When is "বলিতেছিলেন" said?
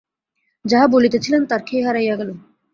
0.87-1.41